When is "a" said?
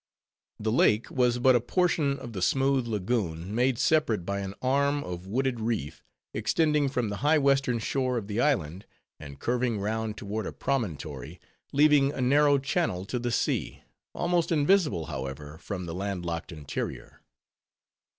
1.55-1.61, 10.47-10.53, 12.13-12.19